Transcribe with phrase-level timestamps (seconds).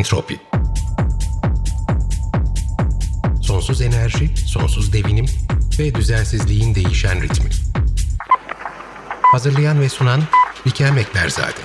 [0.00, 0.40] Entropi
[3.42, 5.26] Sonsuz enerji, sonsuz devinim
[5.78, 7.50] ve düzensizliğin değişen ritmi.
[9.22, 10.20] Hazırlayan ve sunan
[10.66, 11.60] Bikem Ekberzade.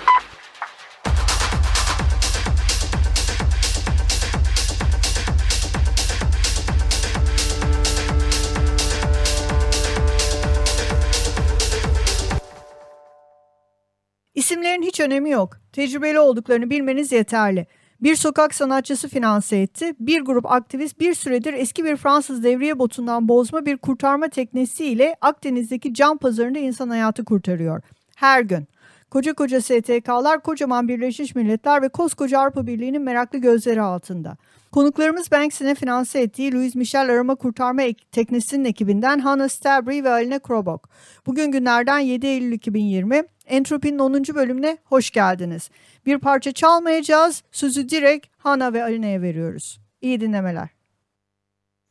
[14.33, 15.57] İsimlerin hiç önemi yok.
[15.71, 17.67] Tecrübeli olduklarını bilmeniz yeterli.
[18.01, 19.93] Bir sokak sanatçısı finanse etti.
[19.99, 25.93] Bir grup aktivist bir süredir eski bir Fransız devriye botundan bozma bir kurtarma teknesiyle Akdeniz'deki
[25.93, 27.81] cam pazarında insan hayatı kurtarıyor.
[28.15, 28.67] Her gün.
[29.11, 34.37] Koca koca STK'lar, kocaman Birleşmiş Milletler ve koskoca Avrupa Birliği'nin meraklı gözleri altında.
[34.71, 40.89] Konuklarımız Banksy'ne finanse ettiği Louis Michel Arama Kurtarma Teknesi'nin ekibinden Hannah Stabry ve Aline Krobok.
[41.25, 43.23] Bugün günlerden 7 Eylül 2020.
[43.47, 44.13] Entropi'nin 10.
[44.13, 45.69] bölümüne hoş geldiniz.
[46.05, 47.43] Bir parça çalmayacağız.
[47.51, 49.79] Sözü direkt Hannah ve Aline'ye veriyoruz.
[50.01, 50.69] İyi dinlemeler.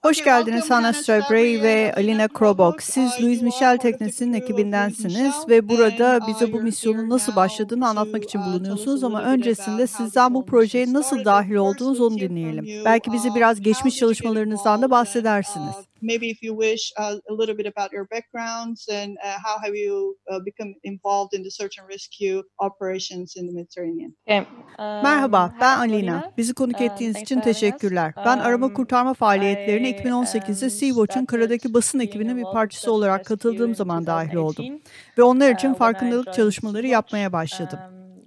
[0.05, 2.83] Hoş geldiniz Hannah Strawberry ve Alina Krobok.
[2.83, 9.05] Siz Louis Michel teknesinin ekibindensiniz ve burada bize bu misyonun nasıl başladığını anlatmak için bulunuyorsunuz
[9.05, 12.85] ama öncesinde sizden bu projeye nasıl dahil olduğunuz onu dinleyelim.
[12.85, 17.67] Belki bize biraz geçmiş çalışmalarınızdan da bahsedersiniz maybe if you wish, uh, a little bit
[17.67, 21.89] about your backgrounds and uh, how have you uh, become involved in the search and
[21.89, 24.15] rescue operations in the Mediterranean.
[24.29, 24.47] Okay.
[24.79, 26.33] Merhaba, ben Alina.
[26.37, 28.13] Bizi konuk ettiğiniz için teşekkürler.
[28.17, 34.35] Ben arama kurtarma faaliyetlerine 2018'de Sea-Watch'un karadaki basın ekibinin bir parçası olarak katıldığım zaman dahil
[34.35, 34.81] oldum.
[35.19, 37.79] Ve onlar için farkındalık çalışmaları yapmaya başladım.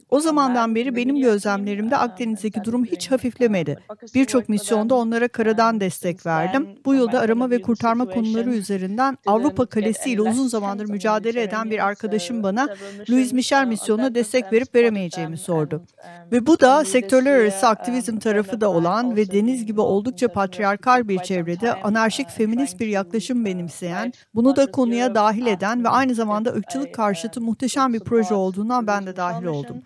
[0.10, 3.78] O zamandan beri benim gözlemlerimde Akdeniz'deki durum hiç hafiflemedi.
[4.16, 6.68] Birçok misyonda onlara karadan destek verdim.
[6.86, 11.86] Bu yılda arama ve kurtarma konuları üzerinden Avrupa Kalesi ile uzun zamandır mücadele eden bir
[11.86, 12.68] arkadaşım bana
[13.10, 15.84] Louis Michel misyonuna destek verip veremeyeceğimi sordu.
[16.32, 21.20] Ve bu da sektörler arası aktivizm tarafı da olan ve deniz gibi oldukça patriarkal bir
[21.20, 26.94] çevrede anarşik feminist bir yaklaşım benimseyen, bunu da konuya dahil eden ve aynı zamanda ırkçılık
[26.94, 29.78] karşıtı muhteşem bir proje olduğundan ben de dahil oldum.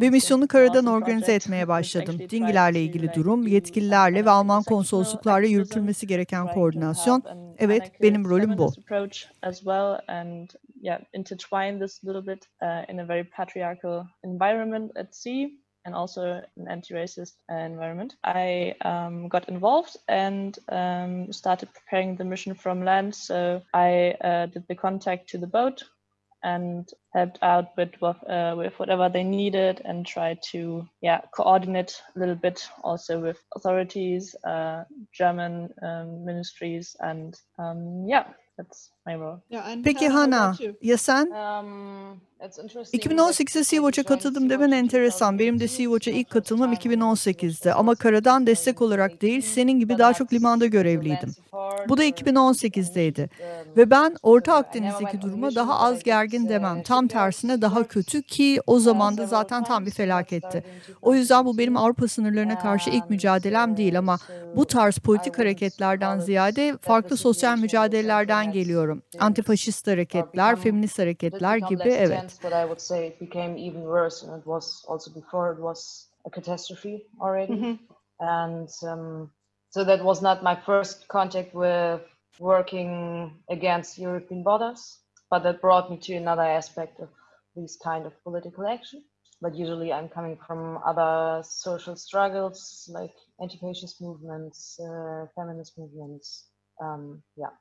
[0.00, 2.18] Ve misyonu karadan organize etmeye başladım.
[2.30, 7.22] Dingilerle ilgili durum, yetkililerle ve Alman konsolosluklarla yürütülmesi gereken koordinasyon.
[7.58, 8.72] Evet, benim rolüm bu.
[15.84, 18.16] and also an anti-racist environment.
[18.24, 23.14] I um, got involved and um, started preparing the mission from land.
[23.14, 25.82] So I uh, did the contact to the boat,
[26.42, 32.18] and helped out with uh, with whatever they needed and tried to yeah coordinate a
[32.18, 38.24] little bit also with authorities, uh, German um, ministries, and um, yeah,
[38.56, 38.90] that's
[39.84, 41.26] Peki Hana, ya sen?
[41.26, 45.38] Um, 2018'de Sea-Watch'a katıldım demen enteresan.
[45.38, 50.32] Benim de Sea-Watch'a ilk katılmam 2018'de ama karadan destek olarak değil senin gibi daha çok
[50.32, 51.34] limanda görevliydim.
[51.88, 53.28] Bu da 2018'deydi.
[53.76, 56.82] Ve ben Orta Akdeniz'deki duruma daha az gergin demem.
[56.82, 60.64] Tam tersine daha kötü ki o zaman da zaten tam bir felaketti.
[61.02, 64.18] O yüzden bu benim Avrupa sınırlarına karşı ilk mücadelem değil ama
[64.56, 68.99] bu tarz politik hareketlerden ziyade farklı sosyal mücadelelerden geliyorum.
[69.18, 72.38] Antifaşist hareketler, feminist hareketler gibi evet.
[72.42, 76.10] But I would say it became even worse, and it was also before it was
[76.24, 77.78] a catastrophe already.
[78.18, 79.30] And um,
[79.70, 82.00] so that was not my first contact with
[82.38, 84.98] working against European borders,
[85.30, 87.08] but that brought me to another aspect of
[87.56, 89.02] these kind of political action.
[89.42, 96.50] But usually I'm coming from other social struggles like anti-fascist movements, uh, feminist movements.
[96.82, 97.52] Um, yeah.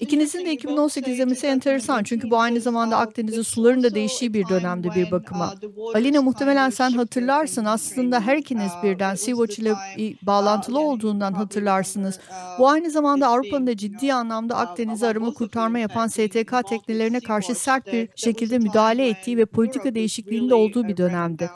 [0.00, 4.94] İkinizin de 2018 demesi enteresan çünkü bu aynı zamanda Akdeniz'in suların da değiştiği bir dönemde
[4.94, 5.54] bir bakıma.
[5.94, 9.74] Alina muhtemelen sen hatırlarsın aslında her ikiniz birden Sea-Watch ile
[10.22, 12.20] bağlantılı olduğundan hatırlarsınız.
[12.58, 17.92] Bu aynı zamanda Avrupa'nın da ciddi anlamda Akdeniz'e arama kurtarma yapan STK teknelerine karşı sert
[17.92, 21.50] bir şekilde müdahale ettiği ve politika değişikliğinde olduğu bir dönemdi.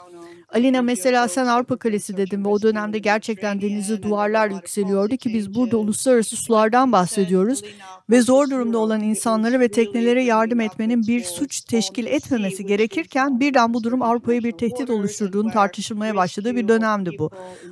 [0.53, 5.55] Alina mesela sen Avrupa Kalesi dedin ve o dönemde gerçekten denize duvarlar yükseliyordu ki biz
[5.55, 7.63] burada uluslararası sulardan bahsediyoruz
[8.09, 13.73] ve zor durumda olan insanlara ve teknelere yardım etmenin bir suç teşkil etmemesi gerekirken birden
[13.73, 17.31] bu durum Avrupa'ya bir tehdit oluşturduğunu tartışılmaya başladığı bir dönemdi bu.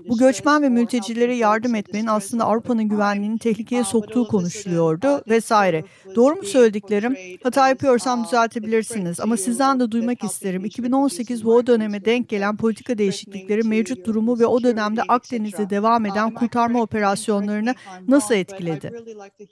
[0.09, 5.83] Bu göçmen ve mültecilere yardım etmenin aslında Avrupa'nın güvenliğini tehlikeye soktuğu konuşuluyordu vesaire.
[6.15, 7.15] Doğru mu söylediklerim?
[7.43, 10.65] Hata yapıyorsam düzeltebilirsiniz ama sizden de duymak isterim.
[10.65, 16.05] 2018 bu o döneme denk gelen politika değişiklikleri mevcut durumu ve o dönemde Akdeniz'de devam
[16.05, 17.75] eden kurtarma operasyonlarını
[18.07, 18.87] nasıl etkiledi?
[18.87, 19.47] 2018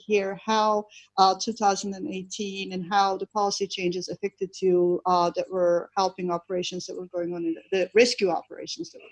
[2.72, 7.34] and how the policy changes affected you uh, that were helping operations that were going
[7.34, 9.02] on in the, rescue operations that.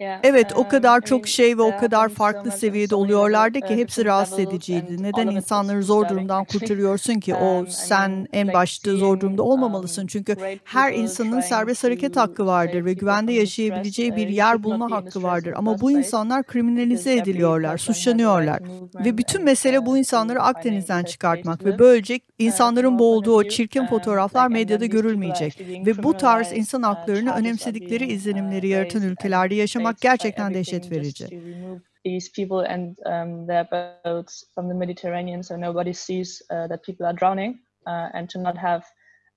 [0.00, 5.02] Evet o kadar çok şey ve o kadar farklı seviyede oluyorlardı ki hepsi rahatsız ediciydi.
[5.02, 7.34] Neden insanları zor durumdan kurtarıyorsun ki?
[7.44, 10.06] O sen en başta zor durumda olmamalısın.
[10.06, 15.54] Çünkü her insanın serbest hareket hakkı vardır ve güvende yaşayabileceği bir yer bulma hakkı vardır.
[15.56, 18.60] Ama bu insanlar kriminalize ediliyorlar, suçlanıyorlar.
[19.04, 24.86] Ve bütün mesele bu insanları Akdeniz'den çıkartmak ve böylece insanların boğulduğu o çirkin fotoğraflar medyada
[24.86, 25.60] görülmeyecek.
[25.86, 31.28] Ve bu tarz insan haklarını önemsedikleri izlenimleri yaratan ülkelerde yaşamak olmak gerçekten dehşet verici.
[32.04, 33.66] These people and um, their
[34.04, 37.54] boats from the Mediterranean, so nobody sees uh, that people are drowning,
[37.86, 38.82] uh, and to not have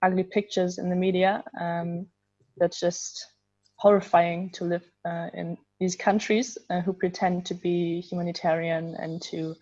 [0.07, 1.43] ugly pictures in the media.
[1.61, 2.07] Um,
[2.59, 3.25] that's just
[3.77, 9.55] horrifying to live uh, in these countries uh, who pretend to be humanitarian and to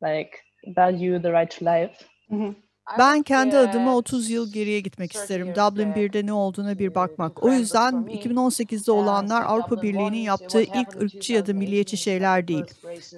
[0.00, 0.40] like
[0.74, 2.08] value the right to life.
[2.32, 2.60] Mm-hmm.
[2.98, 5.48] Ben kendi adıma 30 yıl geriye gitmek isterim.
[5.48, 7.42] Dublin 1'de ne olduğuna bir bakmak.
[7.42, 12.64] O yüzden 2018'de olanlar Avrupa Birliği'nin yaptığı ilk ırkçı ya da milliyetçi şeyler değil.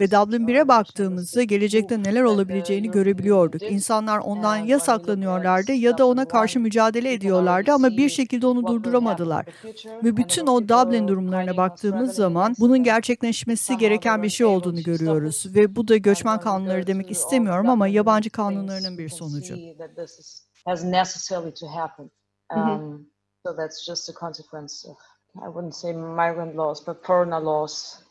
[0.01, 3.63] Ve Dublin 1'e baktığımızda gelecekte neler olabileceğini görebiliyorduk.
[3.63, 9.47] İnsanlar ondan ya saklanıyorlardı ya da ona karşı mücadele ediyorlardı ama bir şekilde onu durduramadılar.
[10.05, 15.47] Ve bütün o Dublin durumlarına baktığımız zaman bunun gerçekleşmesi gereken bir şey olduğunu görüyoruz.
[15.55, 20.43] Ve bu da göçmen kanunları demek istemiyorum ama yabancı kanunlarının bir sonucu that this is,
[20.67, 22.11] has necessarily to happen.
[22.53, 22.71] Mm-hmm.
[22.71, 23.07] Um,
[23.45, 24.97] so that's just a consequence of,
[25.45, 28.05] I wouldn't say migrant laws, but foreigner laws.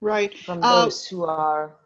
[0.00, 0.36] Right.
[0.46, 1.76] From uh, those who are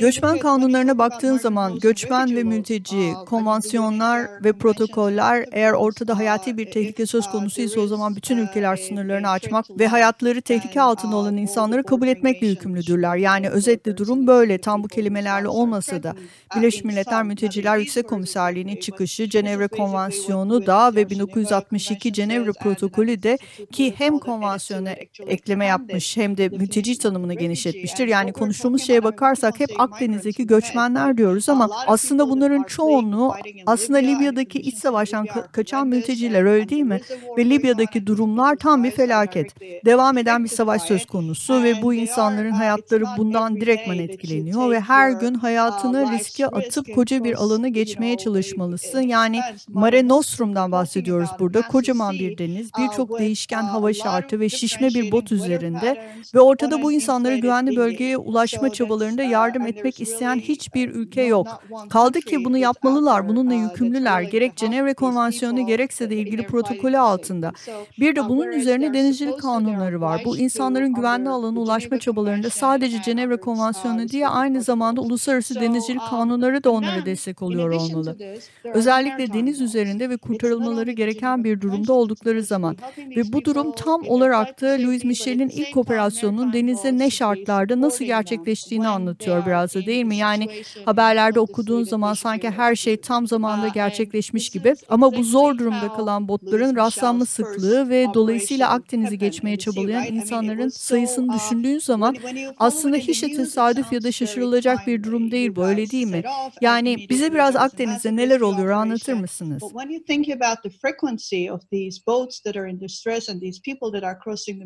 [0.00, 6.70] Göçmen kanunlarına baktığın zaman göçmen ve mülteci, uh, konvansiyonlar ve protokoller eğer ortada hayati bir
[6.70, 11.34] tehlike söz uh, konusuysa o zaman bütün ülkeler sınırlarını açmak ve hayatları tehlike altında olan
[11.34, 13.16] uh, insanları kabul etmekle yükümlüdürler.
[13.16, 16.14] Yani özetle durum böyle tam bu kelimelerle olmasa da
[16.56, 23.38] Birleşmiş Milletler Mülteciler Yüksek Komiserliği'nin çıkışı Cenevre Konvansiyonu da ve 1962 Cenevre Protokolü de
[23.72, 24.90] ki hem konvansiyona
[25.26, 28.06] ekleme yapmış hem de mülteci tanımını genişletmiştir.
[28.06, 33.34] Yani konuştuğumuz şeye bakar bakarsak hep Akdeniz'deki göçmenler diyoruz ama aslında bunların çoğunluğu
[33.66, 37.00] aslında Libya'daki iç savaştan ka- kaçan mülteciler öyle değil mi?
[37.38, 39.60] Ve Libya'daki durumlar tam bir felaket.
[39.84, 45.10] Devam eden bir savaş söz konusu ve bu insanların hayatları bundan direktmen etkileniyor ve her
[45.10, 49.00] gün hayatını riske atıp koca bir alanı geçmeye çalışmalısın.
[49.00, 51.62] Yani Mare Nostrum'dan bahsediyoruz burada.
[51.62, 56.92] Kocaman bir deniz, birçok değişken hava şartı ve şişme bir bot üzerinde ve ortada bu
[56.92, 61.62] insanları güvenli bölgeye ulaşma çabalarını konularında yardım etmek isteyen hiçbir ülke yok.
[61.90, 64.22] Kaldı ki bunu yapmalılar, bununla yükümlüler.
[64.22, 67.52] Gerek Cenevre Konvansiyonu gerekse de ilgili protokolü altında.
[68.00, 70.22] Bir de bunun üzerine denizcilik kanunları var.
[70.24, 76.64] Bu insanların güvenli alana ulaşma çabalarında sadece Cenevre Konvansiyonu diye aynı zamanda uluslararası denizcilik kanunları
[76.64, 78.16] da onlara destek oluyor olmalı.
[78.64, 82.76] Özellikle deniz üzerinde ve kurtarılmaları gereken bir durumda oldukları zaman.
[83.16, 88.88] Ve bu durum tam olarak da Louis Michel'in ilk operasyonunun denize ne şartlarda nasıl gerçekleştiğini
[88.98, 90.16] anlatıyor biraz da değil mi?
[90.16, 90.48] Yani
[90.84, 96.28] haberlerde okuduğun zaman sanki her şey tam zamanda gerçekleşmiş gibi ama bu zor durumda kalan
[96.28, 102.16] botların rastlanma sıklığı ve dolayısıyla Akdeniz'i geçmeye çabalayan insanların sayısını düşündüğün zaman
[102.58, 106.22] aslında hiç de tesadüf ya da şaşırılacak bir durum değil bu öyle değil mi?
[106.60, 109.62] Yani bize biraz Akdeniz'de neler oluyor anlatır mısınız?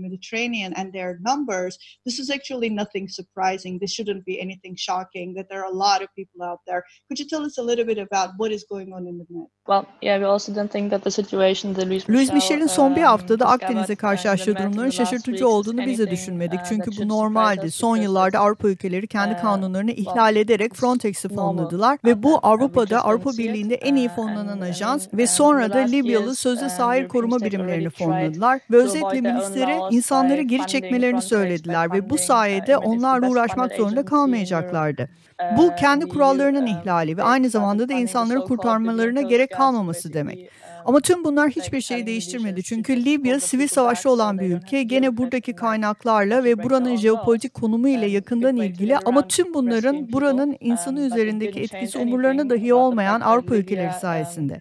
[0.03, 3.81] Mediterranean and their numbers, this is actually nothing surprising.
[3.81, 6.83] This shouldn't be anything shocking, that there are a lot of people out there.
[7.09, 9.47] Could you tell us a little bit about what is going on in the Med?
[9.69, 13.02] Well, yeah, we also don't think that the situation that Louis, Louis Michel'in son bir
[13.02, 16.61] haftada Akdeniz'e karşılaştığı durumların şaşırtıcı olduğunu biz de düşünmedik.
[16.61, 17.71] Uh, Çünkü bu normaldi.
[17.71, 23.31] Son yıllarda Avrupa ülkeleri kendi uh, kanunlarını ihlal ederek Frontex'i fonladılar ve bu Avrupa'da Avrupa
[23.31, 28.61] Birliği'nde en iyi uh, fonlanan ajans ve sonra da Libyalı sözde sahil koruma birimlerini fonladılar
[28.71, 35.09] ve özetle milisleri insanları geri çekmelerini söylediler ve bu sayede onlarla uğraşmak zorunda kalmayacaklardı.
[35.57, 40.38] Bu kendi kurallarının ihlali ve aynı zamanda da insanları kurtarmalarına gerek kalmaması demek.
[40.85, 42.62] Ama tüm bunlar hiçbir şey değiştirmedi.
[42.62, 44.83] Çünkü Libya sivil savaşta olan bir ülke.
[44.83, 51.01] Gene buradaki kaynaklarla ve buranın jeopolitik konumu ile yakından ilgili ama tüm bunların buranın insanı
[51.01, 54.61] üzerindeki etkisi umurlarına dahi olmayan Avrupa ülkeleri sayesinde.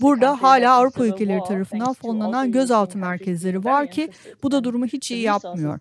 [0.00, 4.10] Burada hala Avrupa ülkeleri tarafından fonlanan gözaltı merkezleri var ki
[4.42, 5.78] bu da durumu hiç iyi yapmıyor.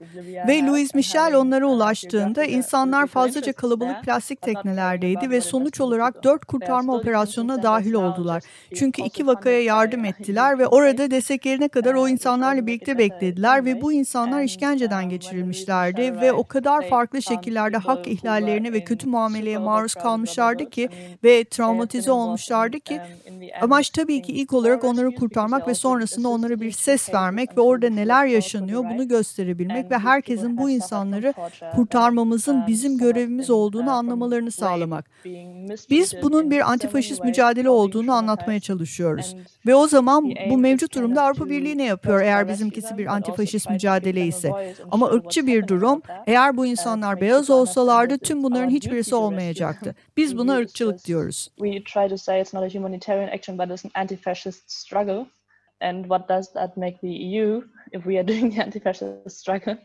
[0.48, 6.96] Ve Louis Michel onlara ulaştığında insanlar fazlaca kalabalık plastik teknelerdeydi ve sonuç olarak dört kurtarma
[6.96, 8.44] operasyonuna dahil oldular.
[8.76, 13.94] Çünkü iki vakaya yardım ettiler ve orada desteklerine kadar o insanlarla birlikte beklediler ve bu
[13.94, 20.70] insanlar işkenceden geçirilmişlerdi ve o kadar farklı şekillerde hak ihlallerine ve kötü muameleye maruz kalmışlardı
[20.70, 20.90] ki
[21.24, 23.02] ve travmatize olmuşlardı ki
[23.62, 27.90] amaç tabii ki ilk olarak onları kurtarmak ve sonrasında onlara bir ses vermek ve orada
[27.90, 31.34] neler yaşanıyor bunu gösterebilmek ve herkesin bu insanları
[31.76, 35.06] kurtarmamızın bizim görevimiz olduğunu anlamalarını sağlamak.
[35.90, 39.36] Biz bunun bir antifaşist mücadele olduğunu anlatmaya çalışıyoruz.
[39.66, 44.26] Ve o zaman bu mevcut durumda Avrupa Birliği ne yapıyor eğer bizimkisi bir antifaşist mücadele
[44.26, 44.76] ise?
[44.92, 49.96] Ama ırkçı bir durum eğer bu insanlar beyaz olsalardı tüm bunların hiçbirisi olmayacaktı.
[50.18, 51.50] Biz buna ırkçılık diyoruz.
[55.82, 59.78] And what does that make the EU if we are doing the anti-fascist struggle?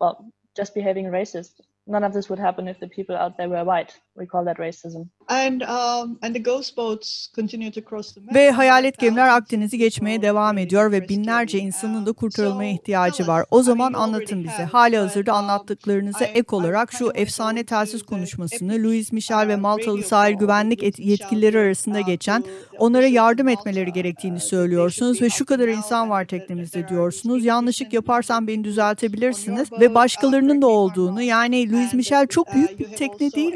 [0.00, 1.60] Well, just behaving racist.
[1.86, 4.00] None of this would happen if the people out there were white.
[4.20, 5.08] We call that racism.
[5.28, 10.22] And, um, and the ghost boats continue to cross the Ve hayalet gemiler Akdeniz'i geçmeye
[10.22, 13.44] devam ediyor ve binlerce insanın da kurtarılmaya ihtiyacı var.
[13.50, 14.64] O zaman anlatın bize.
[14.64, 20.98] Hali hazırda anlattıklarınıza ek olarak şu efsane telsiz konuşmasını Louis Michel ve Maltalı sahil güvenlik
[20.98, 22.44] yetkilileri arasında geçen
[22.78, 27.44] onlara yardım etmeleri gerektiğini söylüyorsunuz ve şu kadar insan var teknemizde diyorsunuz.
[27.44, 33.32] Yanlışlık yaparsam beni düzeltebilirsiniz ve başkalarının da olduğunu yani Louis Michel çok büyük bir tekne
[33.32, 33.54] değil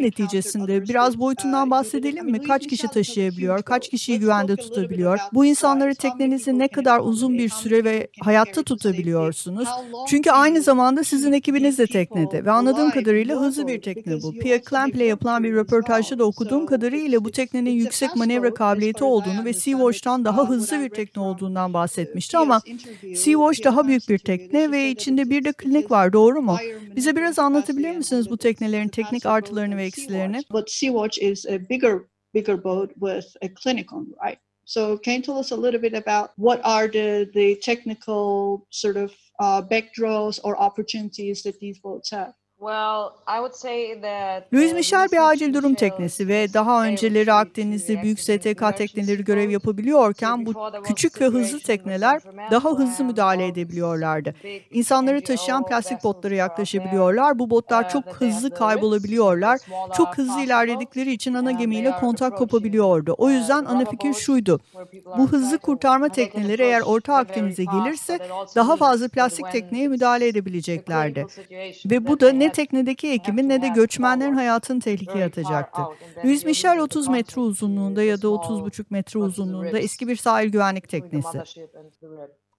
[0.54, 0.88] neticesinde.
[0.88, 2.42] Biraz boyutundan bahsedelim mi?
[2.42, 3.62] Kaç kişi taşıyabiliyor?
[3.62, 5.18] Kaç kişiyi güvende tutabiliyor?
[5.32, 9.68] Bu insanları teknenizi ne kadar uzun bir süre ve hayatta tutabiliyorsunuz?
[10.08, 14.32] Çünkü aynı zamanda sizin ekibiniz de teknede ve anladığım kadarıyla hızlı bir tekne bu.
[14.32, 19.44] Pierre Clamp ile yapılan bir röportajda da okuduğum kadarıyla bu teknenin yüksek manevra kabiliyeti olduğunu
[19.44, 22.61] ve Sea-Watch'tan daha hızlı bir tekne olduğundan bahsetmişti ama
[23.02, 26.56] Sea-Watch daha büyük bir tekne ve içinde bir de klinik var doğru mu?
[26.96, 30.34] Bize biraz anlatabilir misiniz bu teknelerin teknik artılarını ve eksilerini?
[30.50, 34.38] But Sea-Watch is a bigger bigger boat with a clinic on, right?
[34.64, 38.97] So can you tell us a little bit about what are the the technical sort
[38.97, 42.35] of uh, backdraws or opportunities that these boats have?
[44.52, 50.47] Louis Michel bir acil durum teknesi ve daha önceleri Akdeniz'de büyük STK tekneleri görev yapabiliyorken
[50.47, 50.52] bu
[50.85, 54.35] küçük ve hızlı tekneler daha hızlı müdahale edebiliyorlardı.
[54.71, 57.38] İnsanları taşıyan plastik botlara yaklaşabiliyorlar.
[57.38, 59.61] Bu botlar çok hızlı kaybolabiliyorlar.
[59.97, 63.14] Çok hızlı ilerledikleri için ana gemiyle kontak kopabiliyordu.
[63.18, 64.61] O yüzden ana fikir şuydu.
[65.18, 68.18] Bu hızlı kurtarma tekneleri eğer Orta Akdeniz'e gelirse
[68.56, 71.26] daha fazla plastik tekneye müdahale edebileceklerdi.
[71.87, 75.82] Ve bu da ne teknedeki ekibin ne de göçmenlerin hayatını tehlikeye atacaktı.
[76.25, 81.42] Louis Michel 30 metre uzunluğunda ya da 30,5 metre uzunluğunda eski bir sahil güvenlik teknesi.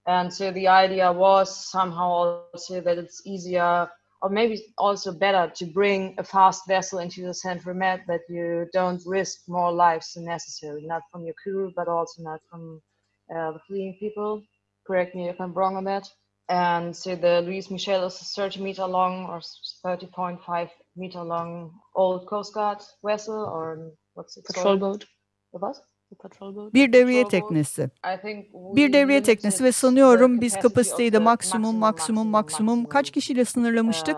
[0.06, 3.88] And so the idea was somehow also that it's easier
[4.22, 8.66] or maybe also better to bring a fast vessel into the Central Med that you
[8.72, 12.80] don't risk more lives than necessary, not from your crew, but also not from
[13.30, 14.42] uh, the fleeing people.
[14.86, 16.08] Correct me if I'm wrong on that.
[16.48, 19.40] And so the Louis Michel is a 30 meter long or
[19.84, 25.04] 30.5 meter long old Coast Guard vessel or what's it Patrol boat.
[25.52, 25.76] The what?
[26.74, 27.90] Bir devriye teknesi.
[28.52, 34.16] Bir devriye teknesi ve sanıyorum biz kapasiteyi de maksimum maksimum maksimum kaç kişiyle sınırlamıştık?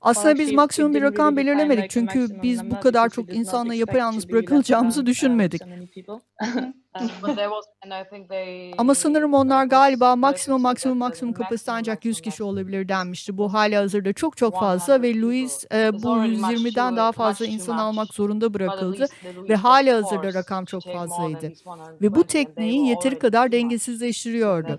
[0.00, 5.62] Aslında biz maksimum bir rakam belirlemedik çünkü biz bu kadar çok insanla yapayalnız bırakılacağımızı düşünmedik.
[8.78, 13.38] Ama sanırım onlar galiba maksimum maksimum maksimum kapasite ancak 100 kişi olabilir denmişti.
[13.38, 18.14] Bu hali hazırda çok çok fazla ve Louis e, bu 120'den daha fazla insan almak
[18.14, 19.06] zorunda bırakıldı
[19.48, 21.52] ve hali hazırda rakam çok fazlaydı.
[22.02, 24.78] Ve bu tekneyi yeteri kadar dengesizleştiriyordu.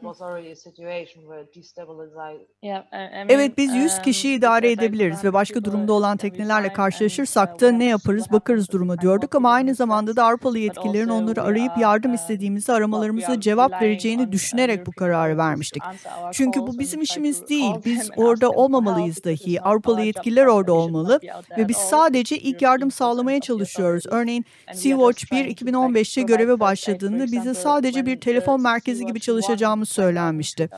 [3.29, 8.31] Evet biz 100 kişi idare edebiliriz ve başka durumda olan teknelerle karşılaşırsak da ne yaparız
[8.31, 13.39] bakarız duruma diyorduk ama aynı zamanda da Avrupalı yetkililerin onları arayıp yardım yardım istediğimizde aramalarımıza
[13.39, 15.83] cevap vereceğini düşünerek bu kararı vermiştik.
[16.31, 17.71] Çünkü bu bizim işimiz değil.
[17.85, 19.61] Biz orada olmamalıyız dahi.
[19.61, 21.19] Avrupalı yetkililer orada olmalı
[21.57, 24.03] ve biz sadece ilk yardım sağlamaya çalışıyoruz.
[24.07, 30.69] Örneğin Sea-Watch 1 2015'te göreve başladığında bize sadece bir telefon merkezi gibi çalışacağımız söylenmişti.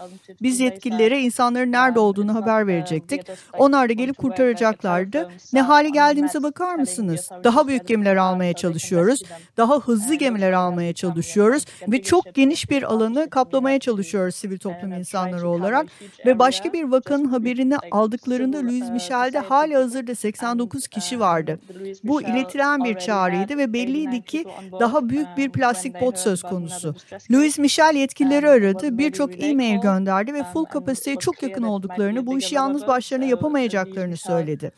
[0.42, 3.22] Biz yetkililere insanların nerede olduğunu haber verecektik.
[3.58, 5.30] Onlar da gelip kurtaracaklardı.
[5.54, 7.30] Ne hale geldiğimize bakar mısınız?
[7.44, 9.24] Daha büyük gemiler almaya çalışıyoruz.
[9.58, 14.94] Daha hızlı gemiler almaya çalışıyoruz çalışıyoruz ve çok geniş bir alanı kaplamaya çalışıyoruz sivil toplum
[14.94, 15.88] insanları olarak
[16.26, 21.60] ve başka bir vakanın haberini aldıklarında Louis Michel'de hali hazırda 89 kişi vardı.
[22.04, 24.46] Bu iletilen bir çağrıydı ve belliydi ki
[24.80, 26.96] daha büyük bir plastik bot söz konusu.
[27.32, 32.56] Louis Michel yetkilileri aradı, birçok e-mail gönderdi ve full kapasiteye çok yakın olduklarını, bu işi
[32.56, 34.72] yalnız başlarına yapamayacaklarını söyledi.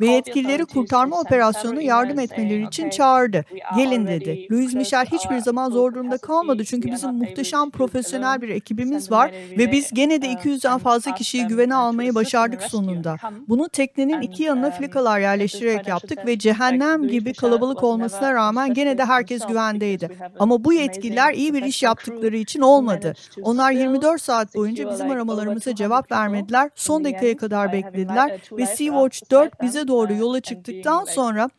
[0.00, 3.44] Ve yetkilileri kurtarma operasyonu yardım etmeleri için çağırdı.
[3.76, 4.48] Gelin dedi.
[4.50, 6.64] Louis Michel hiçbir zaman zor zor durumda kalmadı.
[6.64, 11.74] Çünkü bizim muhteşem profesyonel bir ekibimiz var ve biz gene de 200'den fazla kişiyi güvene
[11.74, 13.16] almayı başardık sonunda.
[13.48, 19.04] Bunu teknenin iki yanına flikalar yerleştirerek yaptık ve cehennem gibi kalabalık olmasına rağmen gene de
[19.04, 20.10] herkes güvendeydi.
[20.38, 23.14] Ama bu yetkililer iyi bir iş yaptıkları için olmadı.
[23.42, 26.70] Onlar 24 saat boyunca bizim aramalarımıza cevap vermediler.
[26.74, 31.50] Son dakikaya kadar beklediler ve Sea-Watch 4 bize doğru yola çıktıktan sonra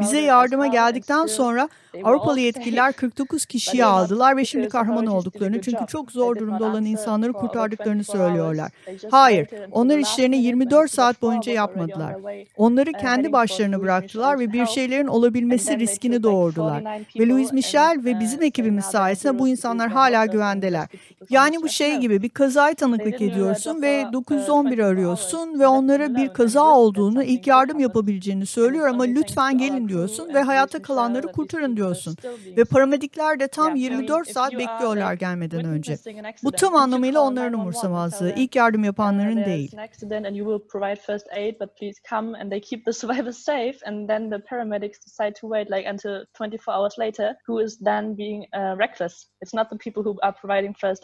[0.00, 1.68] bize yardıma geldikten sonra
[2.04, 7.32] Avrupalı yetkililer 49 kişiyi aldılar ve şimdi kahraman olduklarını çünkü çok zor durumda olan insanları
[7.32, 8.72] kurtardıklarını söylüyorlar.
[9.10, 12.16] Hayır, onlar işlerini 24 saat boyunca yapmadılar.
[12.56, 16.84] Onları kendi başlarına bıraktılar ve bir şeylerin olabilmesi riskini doğurdular.
[17.18, 20.88] Ve Louis Michel ve bizim ekibimiz sayesinde bu insanlar hala güvendeler.
[21.30, 26.64] Yani bu şey gibi bir kazayı tanıklık ediyorsun ve 911 arıyorsun ve onlara bir kaza
[26.64, 31.83] olduğunu, ilk yardım yapabileceğini söylüyor ama lütfen gelin diyorsun ve hayatta kalanları kurtarın diyorsun.
[32.56, 35.98] Ve paramedikler de tam 24 saat bekliyorlar gelmeden önce.
[36.44, 39.76] Bu tam anlamıyla onların umursamazlığı, ilk yardım yapanların değil.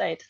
[0.01, 0.21] Aid.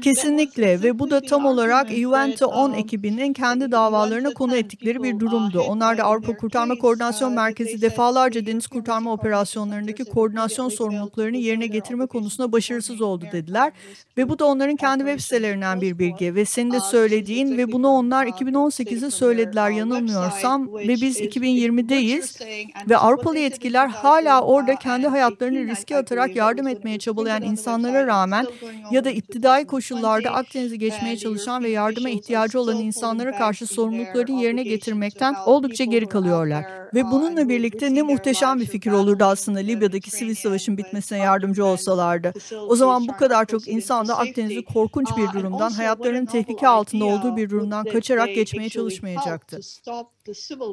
[0.02, 5.20] Kesinlikle ve bu da tam olarak Juventus 10 um, ekibinin kendi davalarına konu ettikleri bir
[5.20, 5.60] durumdu.
[5.60, 9.12] Onlar da Avrupa Kurtarma Koordinasyon uh, Merkezi defalarca deniz kurtarma
[9.54, 13.72] operasyonlarındaki koordinasyon sorumluluklarını yerine getirme konusunda başarısız oldu dediler.
[14.16, 17.72] Ve bu da onların kendi web sitelerinden bir bilgi ve senin de uh, söylediğin ve
[17.72, 22.44] bunu onlar 2018'de uh, söylediler yanılmıyorsam ve biz 2020'deyiz
[22.88, 28.46] ve Avrupalı yetkililer hala orada kendi hayatlarını riske atarak yardım etmeye çabalayan insanlara rağmen
[28.90, 34.62] ya da iptidai koşullarda Akdeniz'i geçmeye çalışan ve yardıma ihtiyacı olan insanlara karşı sorumluluklarını yerine
[34.62, 36.64] getirmekten oldukça geri kalıyorlar.
[36.94, 42.32] Ve bununla birlikte ne muhteşem bir fikir olurdu aslında Libya'daki sivil savaşın bitmesine yardımcı olsalardı.
[42.68, 47.36] O zaman bu kadar çok insan da Akdeniz'i korkunç bir durumdan, hayatlarının tehlike altında olduğu
[47.36, 49.60] bir durumdan kaçarak geçmeye çalışmayacaktı.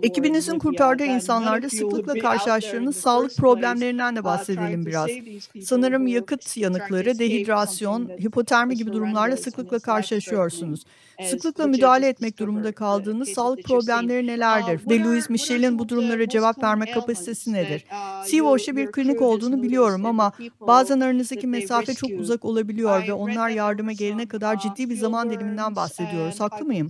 [0.04, 5.10] Ekibinizin kurtardığı insanlarda sıklıkla karşılaştığınız sağlık problemlerinden de bahsedelim biraz.
[5.64, 10.84] Sanırım yakıt yanıkları, dehidrasyon, hipotermi gibi durumlarla sıklıkla karşılaşıyorsunuz.
[11.30, 14.90] Sıklıkla müdahale etmek durumunda kaldığınız sağlık problemleri nelerdir?
[14.90, 17.86] Ve Louis Michel'in bu durumlara cevap verme kapasitesi nedir?
[18.26, 23.92] Sea bir klinik olduğunu biliyorum ama bazen aranızdaki mesafe çok uzak olabiliyor ve onlar yardıma
[23.92, 26.40] gelene kadar ciddi bir zaman diliminden bahsediyoruz.
[26.40, 26.90] Haklı mıyım?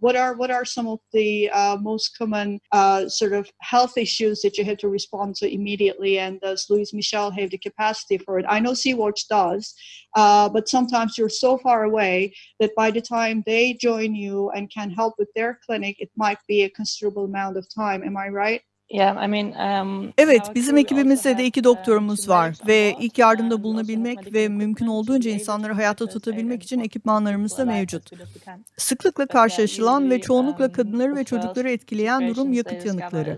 [0.00, 4.64] what are some of the uh, most common uh, sort of health issues that you
[4.64, 6.18] have to respond to immediately?
[6.18, 8.46] And does Louis Michel have the capacity for it?
[8.48, 9.74] I know Sea-Watch does,
[10.14, 14.70] uh, but sometimes you're so far away that by the time they join you and
[14.70, 18.02] can help with their clinic, it might be a considerable amount of time.
[18.02, 18.62] Am I right?
[18.90, 24.86] Um, evet, bizim ekibimizde de iki uh, doktorumuz var ve ilk yardımda bulunabilmek ve mümkün
[24.86, 28.10] olduğunca insanları hayatta tutabilmek için ekipmanlarımız da mevcut.
[28.76, 33.36] Sıklıkla karşılaşılan ve çoğunlukla um, kadınları ve çocukları etkileyen durum yakıt yanıkları.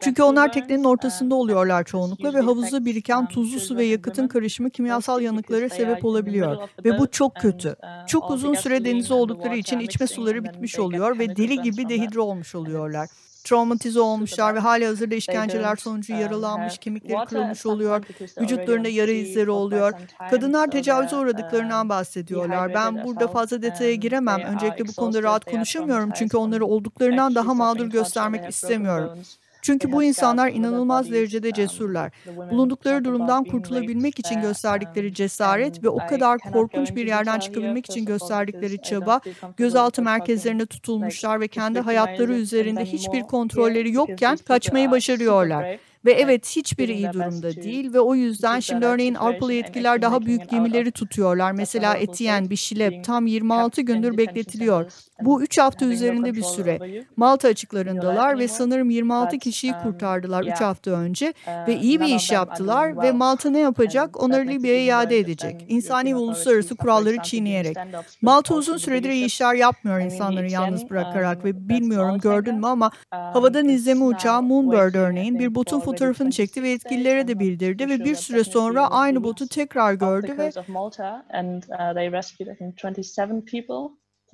[0.00, 4.28] Çünkü onlar teknenin ortasında uh, oluyorlar çoğunlukla ve havuzda biriken um, tuzlu su ve yakıtın
[4.28, 6.68] karışımı kimyasal yanıklara sebep olabiliyor.
[6.84, 7.68] Ve bu çok kötü.
[7.68, 12.20] Uh, çok uzun süre denizde oldukları için içme suları bitmiş oluyor ve deli gibi dehidre
[12.20, 13.08] olmuş oluyorlar
[13.44, 18.04] travmatize olmuşlar ve hali hazırda işkenceler sonucu yaralanmış, kemikleri kırılmış oluyor,
[18.40, 19.92] vücutlarında yara izleri oluyor.
[20.30, 22.74] Kadınlar tecavüze uğradıklarından bahsediyorlar.
[22.74, 24.40] Ben burada fazla detaya giremem.
[24.40, 29.18] Öncelikle bu konuda rahat konuşamıyorum çünkü onları olduklarından daha mağdur göstermek istemiyorum.
[29.64, 32.12] Çünkü bu insanlar inanılmaz derecede cesurlar.
[32.50, 38.82] Bulundukları durumdan kurtulabilmek için gösterdikleri cesaret ve o kadar korkunç bir yerden çıkabilmek için gösterdikleri
[38.82, 39.20] çaba,
[39.56, 45.78] gözaltı merkezlerinde tutulmuşlar ve kendi hayatları üzerinde hiçbir kontrolleri yokken kaçmayı başarıyorlar.
[46.04, 50.48] Ve evet hiçbiri iyi durumda değil ve o yüzden şimdi örneğin Avrupalı yetkililer daha büyük
[50.50, 51.52] gemileri tutuyorlar.
[51.52, 54.92] Mesela Etienne, Bişilep tam 26 gündür bekletiliyor.
[55.20, 57.04] Bu 3 hafta üzerinde bir süre.
[57.16, 61.32] Malta açıklarındalar ve sanırım 26 kişiyi kurtardılar 3 hafta önce
[61.68, 64.22] ve iyi bir iş yaptılar ve Malta ne yapacak?
[64.22, 65.64] Onları Libya'ya iade edecek.
[65.68, 67.76] İnsani ve uluslararası kuralları çiğneyerek.
[68.22, 73.68] Malta uzun süredir iyi işler yapmıyor insanları yalnız bırakarak ve bilmiyorum gördün mü ama havadan
[73.68, 78.44] izleme uçağı Moonbird örneğin bir botun fotoğrafını çekti ve yetkililere de bildirdi ve bir süre
[78.44, 80.52] sonra aynı botu tekrar gördü ve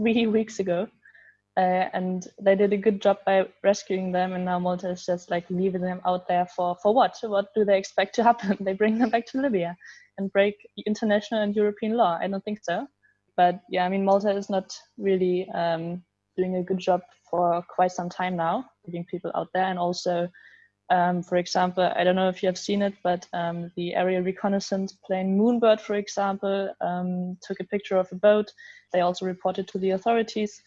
[0.00, 0.88] three weeks ago.
[1.56, 5.32] Uh, and they did a good job by rescuing them and now malta is just
[5.32, 8.72] like leaving them out there for for what what do they expect to happen they
[8.72, 9.76] bring them back to libya
[10.16, 10.54] and break
[10.86, 12.86] international and european law i don't think so
[13.36, 16.00] but yeah i mean malta is not really um,
[16.36, 20.28] doing a good job for quite some time now leaving people out there and also
[20.90, 24.22] Um, for example, I don't know if you have seen it, but um, the aerial
[24.22, 28.52] reconnaissance plane Moonbird, for example, um, took a picture of a boat.
[28.92, 30.60] They also reported to the authorities.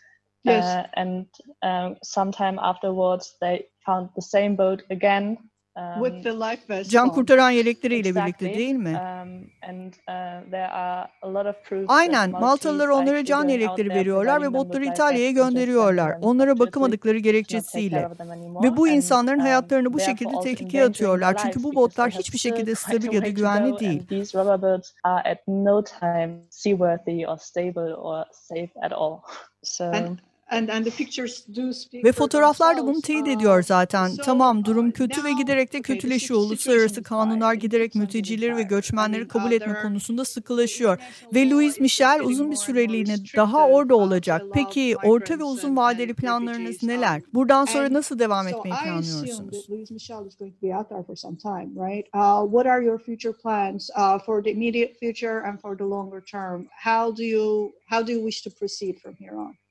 [0.44, 0.64] Yes.
[0.64, 1.26] Uh, and
[1.62, 5.38] um, sometime afterwards, they found the same boat again
[5.76, 8.98] With the life vest Can kurtaran yelekleriyle birlikte değil mi?
[9.70, 10.52] and, uh,
[11.88, 12.32] Aynen.
[12.32, 16.18] Maltalılar onlara can yelekleri veriyorlar ve botları İtalya'ya gönderiyorlar.
[16.22, 18.10] Onlara bakamadıkları gerekçesiyle.
[18.64, 21.38] Ve bu insanların hayatlarını bu şekilde tehlikeye atıyorlar.
[21.38, 24.04] Çünkü bu botlar hiçbir şekilde stabil ya da güvenli değil.
[29.64, 30.18] So, And,
[32.04, 34.12] ve fotoğraflar da bunu teyit ediyor zaten.
[34.16, 36.40] Tamam durum kötü ve giderek de kötüleşiyor.
[36.40, 40.98] Uluslararası kanunlar giderek mültecileri ve göçmenleri kabul etme konusunda sıkılaşıyor.
[41.34, 44.42] Ve Louis Michel uzun bir süreliğine daha orada olacak.
[44.54, 47.22] Peki orta ve uzun vadeli planlarınız neler?
[47.34, 49.68] Buradan sonra nasıl devam etmeyi planlıyorsunuz?
[52.52, 53.90] What are your future plans
[54.26, 56.68] for the immediate future and for the longer term?
[56.86, 59.63] How do you how do you wish to proceed from here on?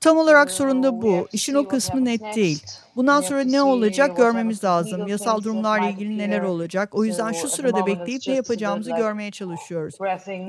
[0.00, 1.28] Tam olarak sorun da bu.
[1.32, 2.62] İşin o kısmı net değil.
[2.96, 5.06] Bundan sonra ne olacak görmemiz lazım.
[5.08, 6.94] Yasal durumlarla ilgili neler olacak.
[6.94, 9.94] O yüzden şu sırada bekleyip ne yapacağımızı görmeye çalışıyoruz.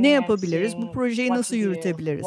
[0.02, 0.78] Ne yapabiliriz?
[0.78, 2.26] Bu projeyi nasıl yürütebiliriz?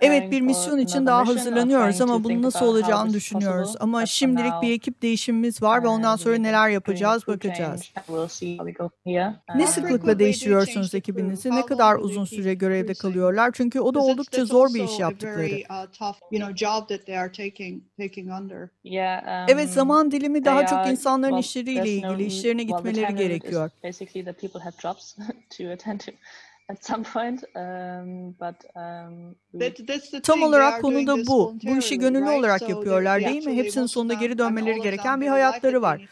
[0.00, 3.76] Evet bir misyon için daha hazırlanıyoruz ama bunun nasıl olacağını düşünüyoruz.
[3.80, 7.92] Ama şimdilik bir ekip değişimimiz var ve ondan sonra neler yapacağız bakacağız.
[9.54, 11.50] Ne sıklıkla değiştiriyorsunuz ekibinizi?
[11.50, 13.50] Ne kadar uzun süre görevde kalıyorlar?
[13.54, 15.36] Çünkü o da oldukça zor bir iş yaptıkları.
[19.48, 23.70] Evet zaman dilimi daha çok insanların işleriyle ilgili, işlerine gitmeleri gerekiyor.
[26.70, 27.42] at some point.
[27.54, 30.20] Um, but, um, we...
[30.22, 31.54] Tam olarak konu da bu.
[31.62, 33.56] Bu işi gönüllü olarak yapıyorlar değil mi?
[33.56, 36.08] Hepsinin sonunda geri dönmeleri gereken bir hayatları var.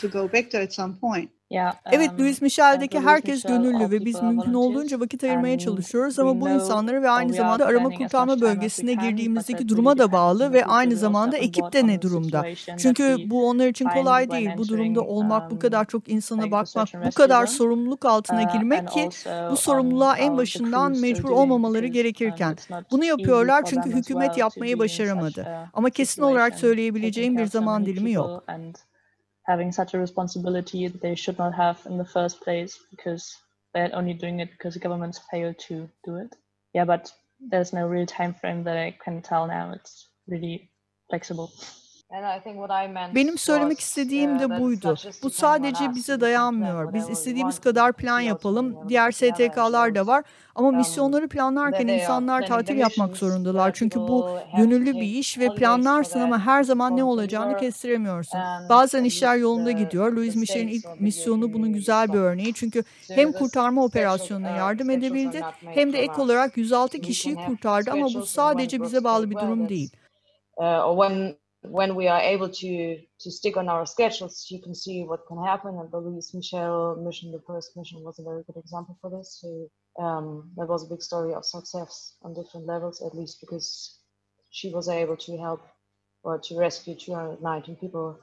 [1.92, 7.02] Evet, Louis Michel'deki herkes gönüllü ve biz mümkün olduğunca vakit ayırmaya çalışıyoruz ama bu insanları
[7.02, 11.86] ve aynı zamanda arama kurtarma bölgesine girdiğimizdeki duruma da bağlı ve aynı zamanda ekip de
[11.86, 12.44] ne durumda.
[12.78, 14.50] Çünkü bu onlar için kolay değil.
[14.56, 19.08] Bu durumda olmak, bu kadar çok insana bakmak, bu kadar sorumluluk altına girmek ki
[19.50, 22.56] bu sorumluluğa en başından mecbur olmamaları gerekirken.
[22.90, 25.48] Bunu yapıyorlar çünkü hükümet yapmayı başaramadı.
[25.72, 28.44] Ama kesin olarak söyleyebileceğim bir zaman dilimi yok.
[29.48, 33.34] Having such a responsibility that they should not have in the first place because
[33.74, 36.36] they're only doing it because the governments failed to do it.
[36.74, 39.72] Yeah, but there's no real time frame that I can tell now.
[39.72, 40.70] It's really
[41.08, 41.50] flexible.
[43.14, 44.94] Benim söylemek istediğim de buydu.
[45.22, 46.94] Bu sadece bize dayanmıyor.
[46.94, 48.76] Biz istediğimiz kadar plan yapalım.
[48.88, 50.24] Diğer STK'lar da var.
[50.54, 53.72] Ama um, misyonları planlarken insanlar tatil yapmak zorundalar.
[53.74, 58.40] Çünkü bu gönüllü bir iş ve planlarsın ama her zaman ne olacağını kestiremiyorsun.
[58.68, 60.12] Bazen işler yolunda gidiyor.
[60.12, 62.54] Louis Michel'in ilk misyonu bunun güzel bir örneği.
[62.54, 68.26] Çünkü hem kurtarma operasyonuna yardım edebildi hem de ek olarak 106 kişiyi kurtardı ama bu
[68.26, 69.92] sadece bize bağlı bir durum değil.
[70.56, 75.26] Uh, when we are able to to stick on our schedules, you can see what
[75.26, 75.78] can happen.
[75.78, 79.38] And the Louise Michel mission, the first mission, was a very good example for this.
[79.40, 79.68] So
[80.02, 83.98] um, that was a big story of success on different levels, at least because
[84.50, 85.62] she was able to help
[86.22, 88.18] or to rescue 219 people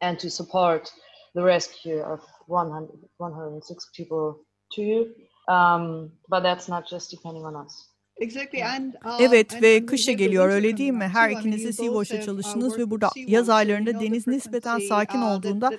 [0.00, 0.90] and to support
[1.34, 4.40] the rescue of 100, 106 people
[4.72, 5.12] too.
[5.48, 7.88] Um, but that's not just depending on us.
[9.04, 11.10] Uh, evet ve kışa geliyor öyle değil mi?
[11.12, 15.70] Her ikiniz de uh, çalıştınız ve burada yaz aylarında deniz nispeten sakin uh, olduğunda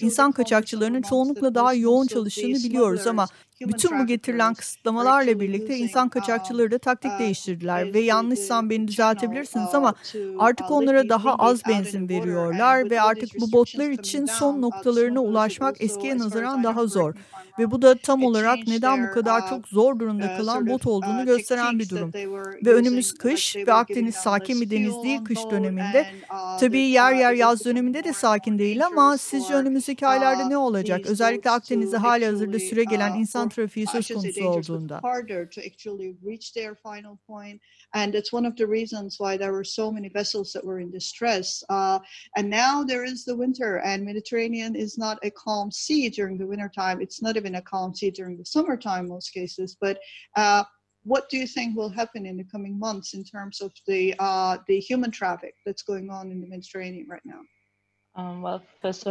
[0.00, 3.26] insan kaçakçılarının çoğunlukla daha yoğun çalıştığını biliyoruz ama
[3.60, 9.94] bütün bu getirilen kısıtlamalarla birlikte insan kaçakçıları da taktik değiştirdiler ve yanlışsam beni düzeltebilirsiniz ama
[10.38, 16.18] artık onlara daha az benzin veriyorlar ve artık bu botlar için son noktalarına ulaşmak eskiye
[16.18, 17.14] nazaran daha zor.
[17.58, 21.78] Ve bu da tam olarak neden bu kadar çok zor durumda kalan bot olduğunu gösteren
[21.78, 22.12] bir durum.
[22.66, 26.06] Ve önümüz kış ve Akdeniz sakin bir deniz değil kış döneminde.
[26.60, 31.06] Tabii yer yer yaz döneminde de sakin değil ama sizce önümüzdeki aylarda ne olacak?
[31.06, 35.00] Özellikle Akdeniz'e hali hazırda süre gelen insan trafiği söz konusu olduğunda.
[37.94, 40.92] And it's one of the reasons why there were so many vessels that were in
[40.92, 41.62] distress.
[41.68, 41.98] Uh,
[42.36, 46.46] and now there is the winter, and Mediterranean is not a calm sea during the
[46.46, 47.02] winter time.
[47.02, 49.76] It's not even a calm sea during the summertime, most cases.
[49.80, 49.98] But
[50.36, 50.64] uh,
[51.02, 54.58] what do you think will happen in the coming months in terms of the uh,
[54.68, 57.40] the human traffic that's going on in the Mediterranean right now?
[58.18, 58.44] Um,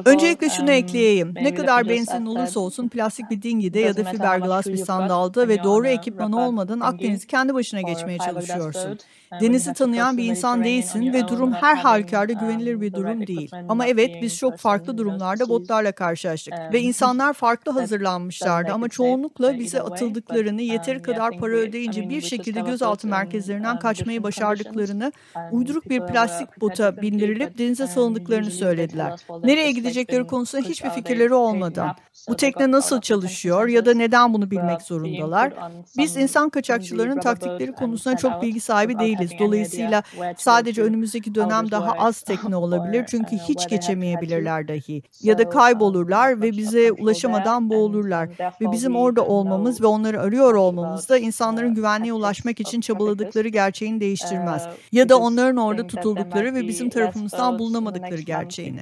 [0.05, 1.33] Öncelikle şunu um, ekleyeyim.
[1.35, 5.87] Ne kadar benzin olursa olsun plastik bir dingide ya da fiberglass bir sandalda ve doğru
[5.87, 8.99] ekipman olmadan Akdeniz'i kendi başına geçmeye çalışıyorsun.
[9.41, 13.51] Denizi tanıyan bir insan değilsin ve durum her halükarda güvenilir bir durum değil.
[13.69, 19.81] Ama evet biz çok farklı durumlarda botlarla karşılaştık ve insanlar farklı hazırlanmışlardı ama çoğunlukla bize
[19.81, 25.11] atıldıklarını yeteri kadar para ödeyince bir şekilde gözaltı merkezlerinden kaçmayı başardıklarını,
[25.51, 28.51] uyduruk bir plastik bota bindirilip denize salındıklarını
[28.91, 29.19] söylediler.
[29.43, 31.95] Nereye gidecekleri konusunda hiçbir fikirleri olmadan.
[32.29, 35.53] Bu tekne nasıl çalışıyor ya da neden bunu bilmek zorundalar?
[35.97, 39.39] Biz insan kaçakçılarının taktikleri konusunda çok bilgi sahibi değiliz değiliz.
[39.39, 40.03] Dolayısıyla
[40.37, 45.03] sadece önümüzdeki dönem daha az tekne olabilir çünkü hiç geçemeyebilirler dahi.
[45.21, 48.29] Ya da kaybolurlar ve bize ulaşamadan boğulurlar.
[48.61, 53.99] Ve bizim orada olmamız ve onları arıyor olmamız da insanların güvenliğe ulaşmak için çabaladıkları gerçeğini
[53.99, 54.67] değiştirmez.
[54.91, 58.80] Ya da onların orada tutuldukları ve bizim tarafımızdan bulunamadıkları gerçeğini.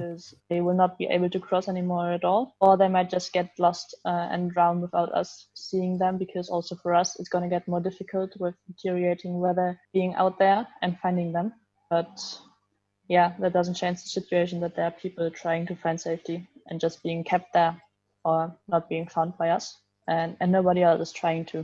[2.59, 6.75] Or they might just get lost uh, and drown without us seeing them because also
[6.75, 10.97] for us it's going to get more difficult with deteriorating weather being out there and
[10.99, 11.53] finding them.
[11.89, 12.19] But
[13.07, 16.79] yeah, that doesn't change the situation that there are people trying to find safety and
[16.79, 17.81] just being kept there
[18.23, 19.75] or not being found by us.
[20.09, 21.57] And, and nobody else is trying to.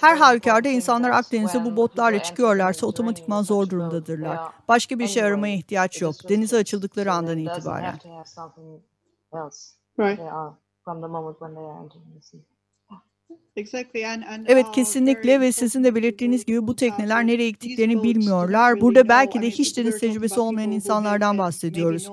[0.00, 4.38] Her halükarda insanlar Akdeniz'e bu botlarla çıkıyorlarsa otomatikman zor durumdadırlar.
[4.68, 6.14] Başka bir şey aramaya ihtiyaç yok.
[6.28, 7.98] Denize açıldıkları andan itibaren.
[9.98, 10.20] Right.
[14.46, 18.80] Evet kesinlikle ve sizin de belirttiğiniz gibi bu tekneler nereye gittiklerini bilmiyorlar.
[18.80, 22.10] Burada belki de hiç deniz tecrübesi olmayan insanlardan bahsediyoruz.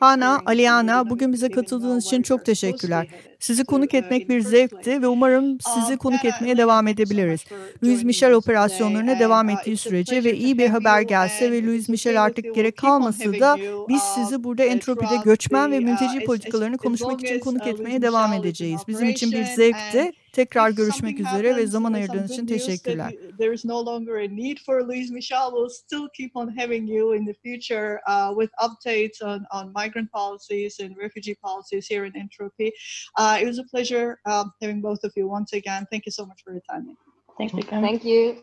[0.00, 3.06] Hana, Aliana bugün bize katıldığınız için çok teşekkürler.
[3.40, 7.44] Sizi konuk etmek bir zevkti ve umarım sizi konuk etmeye devam edebiliriz.
[7.84, 12.54] Louis Michel operasyonlarına devam ettiği sürece ve iyi bir haber gelse ve Louis Michel artık
[12.54, 13.56] gerek kalmasa da
[13.88, 18.80] biz sizi burada entropide göçmen ve mülteci politikalarını konuşmak için konuk etmeye devam edeceğiz.
[18.88, 20.12] Bizim için bir zevkti.
[20.32, 23.14] Tekrar görüşmek üzere ve zaman ayırdığınız için teşekkürler.
[23.38, 25.50] There is no longer a need for Louise Michel.
[25.50, 30.12] We'll still keep on having you in the future uh, with updates on, on migrant
[30.12, 32.72] policies and refugee policies here in Entropy.
[33.16, 35.86] Uh, it was a pleasure um, having both of you once again.
[35.90, 36.96] Thank you so much for your time.
[37.38, 37.62] Thank you.
[37.62, 38.42] Thank you.